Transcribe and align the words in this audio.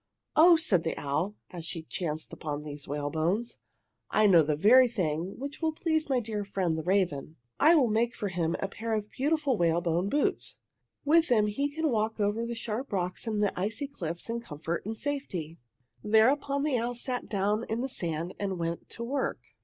"Oh," 0.35 0.55
said 0.55 0.81
the 0.83 0.97
owl, 0.99 1.35
as 1.51 1.63
she 1.63 1.83
chanced 1.83 2.33
upon 2.33 2.63
these 2.63 2.87
whalebones, 2.87 3.59
"I 4.09 4.25
know 4.25 4.41
the 4.41 4.55
very 4.55 4.87
thing 4.87 5.37
which 5.37 5.61
will 5.61 5.73
please 5.73 6.09
my 6.09 6.19
dear 6.19 6.43
friend 6.43 6.75
the 6.75 6.81
raven! 6.81 7.35
"I 7.59 7.75
will 7.75 7.87
make 7.87 8.15
for 8.15 8.29
him 8.29 8.55
a 8.59 8.67
pair 8.67 8.95
of 8.95 9.11
beautiful 9.11 9.57
whalebone 9.59 10.09
boots! 10.09 10.63
With 11.05 11.27
them 11.27 11.45
he 11.45 11.69
can 11.69 11.89
walk 11.91 12.19
over 12.19 12.47
the 12.47 12.55
sharp 12.55 12.91
rocks 12.91 13.27
and 13.27 13.43
the 13.43 13.53
icy 13.55 13.85
cliffs 13.87 14.27
in 14.27 14.39
comfort 14.39 14.87
and 14.87 14.97
safety!" 14.97 15.59
Thereupon 16.03 16.63
the 16.63 16.79
owl 16.79 16.95
sat 16.95 17.29
down 17.29 17.63
in 17.69 17.81
the 17.81 17.87
sand 17.87 18.33
and 18.39 18.57
went 18.57 18.89
to 18.89 19.03
work. 19.03 19.37